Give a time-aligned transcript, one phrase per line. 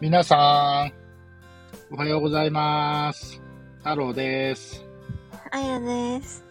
[0.00, 0.90] 皆さ
[1.90, 3.40] ん、おはようございます。
[3.78, 4.84] 太郎です。
[5.52, 6.44] あやです。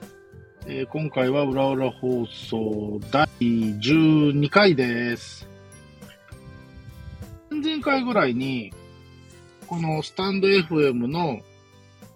[0.65, 5.45] えー今回は裏裏放送第12回です。
[7.51, 8.71] 前々回ぐらいに、
[9.67, 11.41] このスタンド FM の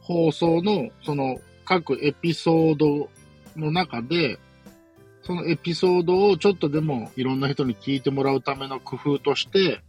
[0.01, 3.09] 放送のその各エピソード
[3.57, 4.39] の中で、
[5.23, 9.81] そのエピソードをちょっとでもいろんな人に聞いてもらうための工夫として、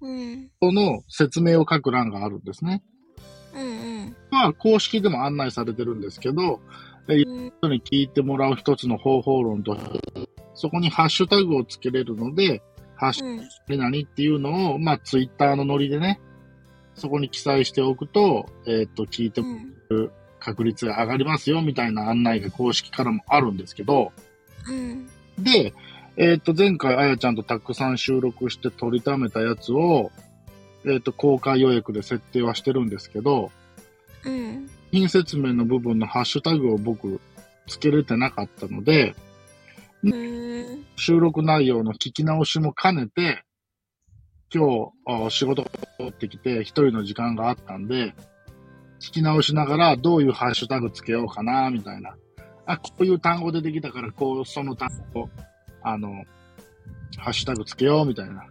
[0.00, 0.50] うん。
[0.60, 2.82] その説明を書く欄があるんですね。
[3.54, 3.64] うんう
[4.06, 4.16] ん。
[4.30, 6.60] まあ、公式でも案内されてるんですけど、うん
[7.08, 9.74] 人に聞いてもらう一つの方法論と
[10.52, 12.62] そこにハッシュタグをつけれるので、
[12.96, 16.20] ハッシュ何っていうのを、まあ、ツイッターのノリでね、
[16.94, 19.74] そこに記載しておくと、えっ、と、聞いてもうん。
[19.88, 24.12] らう確率が上がりますよ、みたいな案内が公式からもあるんですけど、
[24.68, 25.06] うん。
[25.38, 25.72] で、
[26.20, 30.10] えっ、と、前回あやちゃんとたくさん収録して取りためたやつを、
[30.84, 33.52] えっ、と、公開予約で設定はしてるんですけど、
[34.24, 34.68] うん。
[34.90, 37.20] 品説明の部分のハッシュタグを僕
[37.68, 39.14] つけれてなかったので、
[40.02, 40.84] うん。
[40.96, 43.44] 収録内容の聞き直しも兼ねて、
[44.52, 48.14] 今日あ仕事が戻ってきて一人の時間があったんで、
[49.00, 52.16] 聞き直しながらどういうハッシュタグつけようかな、みたいな。
[52.66, 55.28] あ、こういう単語出てきたから、こう、その単語、
[55.82, 56.24] あの、
[57.16, 58.46] ハッシュタグつけよう、みたいな。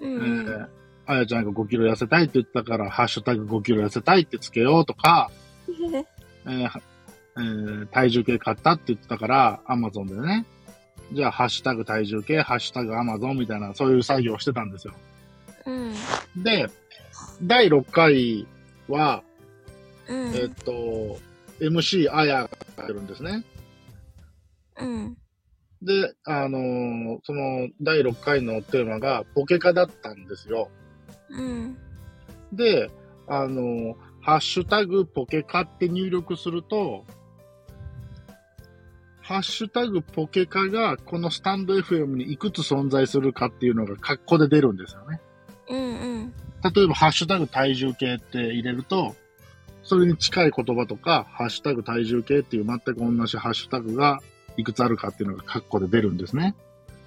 [0.00, 0.46] うえん。
[0.46, 0.68] ー
[1.06, 5.30] あやちゃんが5キロ痩せたいって言ったから、ハッシュタグ5キロ痩せたいってつけようとか、
[6.46, 6.80] えーは
[7.36, 10.44] えー体重計買ったって言ってたから、アマゾンでね。
[11.12, 14.92] じゃあ、ハッシュタグ体重計、ハッシュタグアマゾンみたいな、そういう作業をしてたんですよ。
[15.64, 16.42] うん。
[16.42, 16.68] で、
[17.42, 18.46] 第6回
[18.88, 19.22] は、
[20.08, 20.34] うん。
[20.34, 21.18] えっと、
[21.60, 23.44] MC あやがやるんですね。
[24.78, 25.16] うん。
[25.82, 30.70] で、あのーその第6回のテーマがポケカだったんですよ。
[31.30, 31.76] うん。
[32.52, 32.90] で、
[33.26, 37.06] あのーハッシュタグポケカって入力すると、
[39.22, 45.20] ハッシュタグポケカがこのスタンド FM にいくつ存在するかっていうのが括弧で出るんですよね。
[45.68, 45.78] うん。
[45.78, 45.84] う
[46.24, 46.32] ん。
[46.74, 49.14] 例えば、ハッシュタグ体重計って入れると、
[49.82, 54.20] それに近い言葉とか、ハッシュタグ体重計っていう全く同じハッシュタグが
[54.58, 56.54] いくつあるかっていうのが括弧で出るんですね。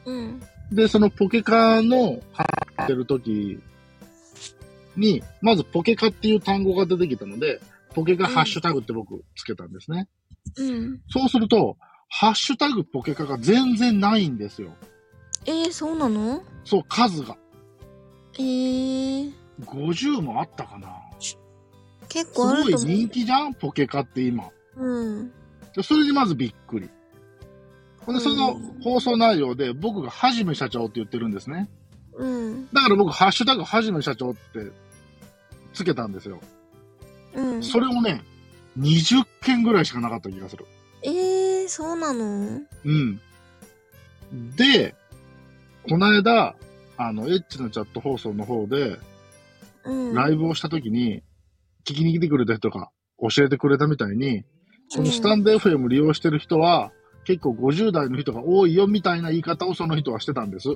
[0.05, 0.41] うん。
[0.71, 2.45] で、そのポケカの貼
[2.83, 3.59] ってる時
[4.95, 7.61] に、まずポケカっていう単語が出てきたので、
[7.93, 10.07] ポケカハッシュタグって僕つけたんですね。
[10.57, 11.01] うん。
[11.09, 14.73] そうすると、ハッシュタグポケカが全然ないんですよ。
[15.45, 16.41] えー、そうなの？
[16.63, 17.37] そう、数が。
[18.35, 19.33] えー、
[19.65, 20.89] 50もあったかな。
[22.07, 22.89] 結すごい構あると思う。
[22.89, 23.53] 人気じゃん？
[23.53, 24.45] ポケカって今。
[24.77, 25.31] うん。
[25.75, 26.89] でそれにまずびっくり。
[28.05, 31.69] ほんで、その放送内容で僕がはじめ社長って言ってるんですね。
[32.13, 32.67] うん。
[32.73, 34.71] だから僕、ハッシュタグはじめ社長って
[35.73, 36.41] つけたんですよ。
[37.33, 37.63] うん。
[37.63, 38.23] それもね、
[38.79, 40.65] 20件ぐらいしかなかった気がする。
[41.03, 42.61] えー、そうなの？
[42.85, 43.19] うん。
[44.55, 44.95] で、
[45.89, 46.55] この間、
[46.97, 48.99] あの、エッチのチャット放送の方で、
[49.83, 50.13] うん。
[50.13, 51.23] ライブをした時に、
[51.83, 52.89] 聞きに来てくれた人が
[53.19, 54.43] 教えてくれたみたいに、
[54.95, 56.91] このスタンド FM 利用してる人は、
[57.25, 60.69] 結構50代の人が多いよみたいな言い方をその人はしてたんです。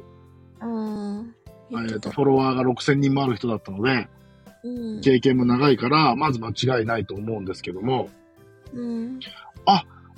[0.61, 1.35] うん。
[1.71, 4.07] えーとフォロワーが6000人もある人だったので、
[4.63, 5.01] うん。
[5.01, 8.09] 経験も長いから、まず間違いないと思うんですけども、
[8.73, 9.19] うん。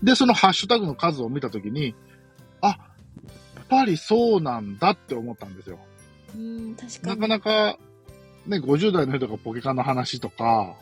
[0.03, 1.95] で、そのハッシュタグの数を見たときに、
[2.61, 2.75] あ、や
[3.61, 5.79] っぱりそうなんだって思ったんですよ。
[6.35, 6.75] うん。
[6.75, 7.21] 確かなに。
[7.21, 7.79] かなか、
[8.45, 10.75] ね、50代の人がポケカの話とか、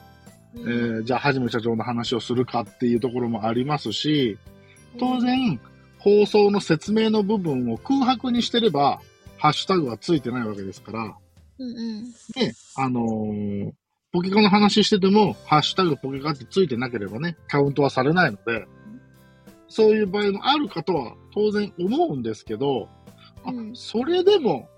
[0.56, 4.38] えうんーじゃあ、はじめ社長の話をするかっていうところもありますし、
[5.00, 5.60] 当然、
[6.00, 9.02] 放送の説明の部分を空白にしてれば、
[9.38, 11.18] ハッシュタグはついてないわけですから、
[11.58, 12.12] うんうん。
[12.34, 13.72] で、あのー
[14.12, 18.66] ポケカの話してても、ハッシュタグポケカってついてなければね、カウントはされないので、
[19.68, 22.88] そういう場合もあるかとは当然思うんですけど、
[23.44, 24.70] あうんそれでも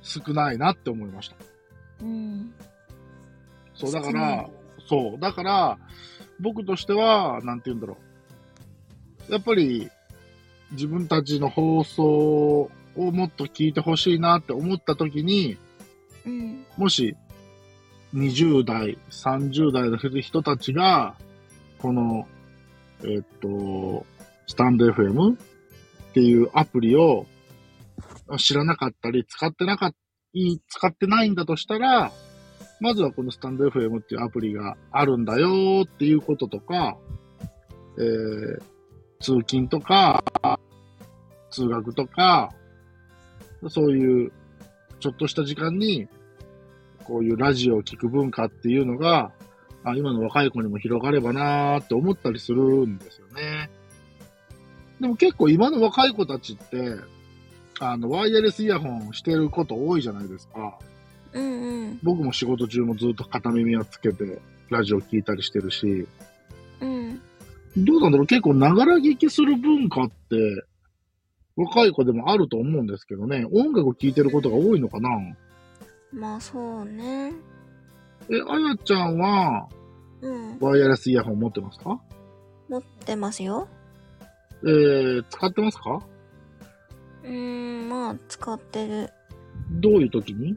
[0.00, 1.36] 少ないなって思いました。
[2.00, 2.54] うん。
[3.74, 4.48] そう、だから、
[4.88, 5.78] そう、だから、
[6.40, 8.07] 僕としては、なんて言うんだろう。
[9.28, 9.90] やっぱり、
[10.72, 15.56] 自分たちの放送をもっと聞いてほしいなって思った時に、
[16.26, 16.66] うん。
[16.76, 17.16] もし、
[18.14, 21.14] 20代、30代の人たちが、
[21.78, 22.26] この、
[23.04, 24.04] えっと、
[24.46, 25.36] スタンド FM っ
[26.14, 27.26] ていうアプリを
[28.38, 29.96] 知らなかったり、使ってなかった、
[30.68, 32.12] 使ってないんだとしたら、
[32.80, 36.96] まずはこのスタンド FM っていうアプリがあるんだよっていうこととか、
[37.98, 38.62] えー、
[39.20, 40.22] 通勤とか、
[41.50, 42.52] 通学とか、
[43.68, 44.32] そういう
[45.00, 46.08] ちょっとした時間に、
[47.04, 49.32] こういうラジオを聞く文化っていうのが、
[49.84, 53.70] あ今の若い子にも広がればなーって思ったりするんですよね。
[55.00, 56.96] でも結構今の若い子たちって、
[57.80, 60.78] あの、ワイヤレスイヤホンしてること多いじゃないですか。
[61.32, 61.98] うんうん。
[62.02, 66.08] 僕も仕事中もずっと片耳をつけて、ラジオ聞いたりしてるし、うん。
[67.76, 70.64] どうなんだろう結構、ながら聞きする文化って、
[71.56, 75.10] 若い子でもあると思うんですけどね、音楽を聴いてることが多いのかな
[76.12, 77.32] まあそうね。
[78.30, 79.68] え、あやちゃんは、
[80.20, 80.58] うん。
[80.60, 82.00] ワイヤレスイヤホン持ってますか？
[82.68, 83.68] 持ってますよ。
[84.64, 86.02] えー、使ってますか？
[87.24, 89.10] うーん、まあ使ってる。
[89.70, 90.56] どういう時に？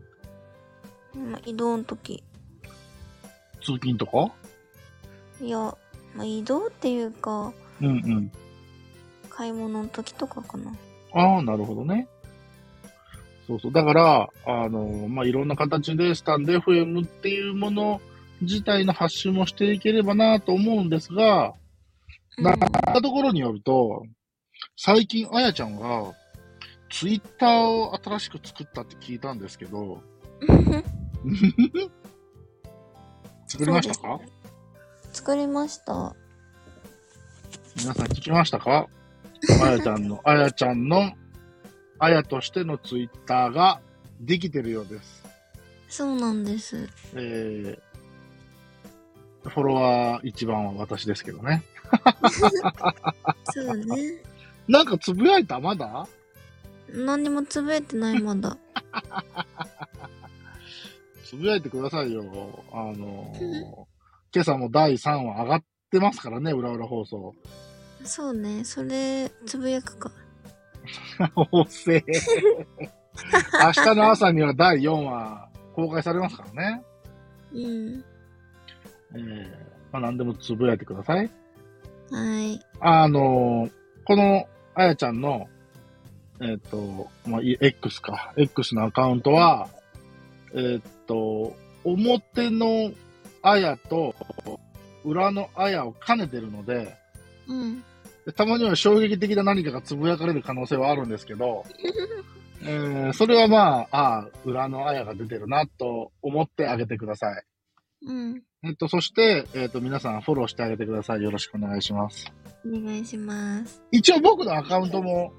[1.16, 2.24] まあ移動の時。
[3.64, 4.32] 通勤とか？
[5.42, 5.78] いや、
[6.16, 8.32] まあ移動っていうか、うんうん。
[9.30, 10.72] 買い物の時とかかな。
[11.14, 12.08] ああ、なるほどね。
[13.48, 13.72] そうそう。
[13.72, 18.02] だから、あの、まあ、いろんな形でスタンド FM っていうもの
[18.42, 21.54] 自体の発信もしていければなと思うんですが、
[22.38, 24.04] なったところによると、
[24.78, 26.14] 最近、あやちゃんが、
[26.90, 30.02] ツイッターを新しく作ったって聞いたんですけど、
[33.48, 34.20] 作りましたか？
[35.22, 36.16] 作りました。
[37.78, 38.88] 皆さん聞きましたか？
[39.62, 41.12] あやちゃんの、 あやちゃんの、
[42.00, 43.82] あやとしてのツイッターが
[44.20, 45.24] できてるようです。
[45.90, 46.90] そうなんです。
[47.14, 51.62] えー、フォロワー一番は私ですけどね。
[53.54, 54.24] そうね。
[54.68, 55.60] なんかつぶやいた？
[55.60, 56.08] まだ？
[56.90, 58.58] 何にもつぶやいてないまだ。
[61.24, 62.24] つぶやいてくださいよ。
[62.74, 63.91] あのー
[64.34, 67.36] 今朝も第3話上がってますからね、裏裏放送。
[68.04, 68.64] そうね。
[68.64, 70.12] それ、つぶやくか。
[71.52, 72.04] 遅え。
[73.62, 76.84] 明日の朝には第4話公開されますからね。
[77.54, 78.06] うん。
[79.14, 79.48] えー、
[79.92, 81.30] まあ何でもつぶやいてください。
[82.10, 82.60] はい。
[82.80, 83.72] あのー
[84.06, 85.48] この、あやちゃんの、
[86.42, 88.34] えっ、と、まあ、い X か。
[88.36, 89.70] X のアカウントは、
[90.56, 92.92] えっ、と、表の
[93.42, 94.16] あやと
[95.04, 96.96] 裏のあやを兼ねてるので、
[97.48, 97.84] うん。
[98.26, 101.66] でたまには衝撃的な何かがつぶやかれる可能性はあるんですけど、
[102.64, 107.44] えーそれはまあ、ああ、裏のあやが出てるなと思ってあげてください。
[108.06, 108.44] うん。
[108.64, 111.24] えっと、そして、えっと、皆さんフォローしてあげてください。
[111.24, 112.32] よろしくお願いします。
[112.64, 113.82] お願いします。
[113.92, 115.34] 一応僕のアカウントも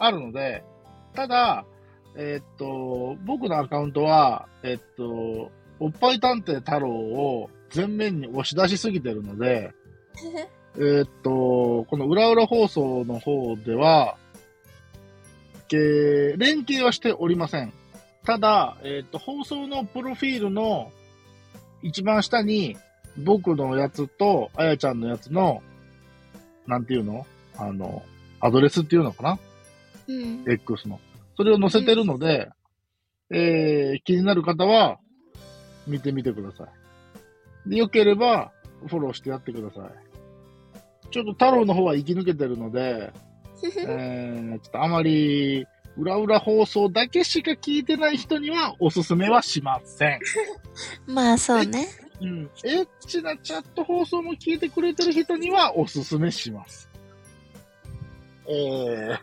[0.00, 0.64] あるので、
[1.14, 1.64] ただ、
[2.16, 9.72] えっと、僕のアカウントは、えっと、おっぱい探偵太郎を前面に押し出しすぎてるので、
[10.78, 14.16] えっと、この裏裏放送の方では、
[15.68, 15.78] け
[16.36, 17.72] 連携はしておりません。
[18.24, 20.92] ただ、えっと、放送のプロフィールの
[21.82, 22.76] 一番下に、
[23.16, 25.62] 僕のやつと、あやちゃんのやつの、
[26.66, 27.26] なんていうの？
[27.56, 28.02] あの、
[28.40, 29.38] アドレスっていうのかな？
[30.06, 30.44] うん。
[30.46, 31.00] X の。
[31.36, 32.50] それを載せてるので、
[33.30, 34.98] えー、気になる方は、
[35.90, 36.68] 見てみてくださ
[37.66, 37.70] い。
[37.70, 38.52] で、よければ、
[38.86, 41.10] フォローしてやってください。
[41.10, 43.12] ちょっと太郎の方は生き抜けてるので、
[43.62, 50.20] えー、ちょっとあまり、裏裏放送だけしか聞いてない人にはおすすめはしません。
[51.06, 51.86] まあそうね。
[52.20, 52.50] うん。
[52.64, 56.88] エッチなチャット放送も聞いてくれてる人にはおすすめします。
[58.46, 59.18] えー、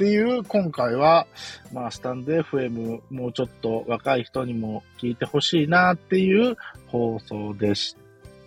[0.00, 1.26] っていう、今回は、
[1.74, 7.98] まあ、スタンド FM、もうちょっと若い人にも聞いてほしいなっていう放送でし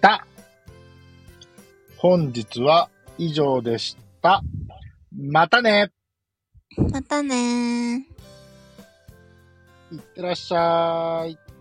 [0.01, 0.25] た。
[1.95, 4.41] 本日は以上でした。
[5.15, 5.91] またね
[6.91, 9.95] またねー。
[9.95, 11.52] いってらっしゃい。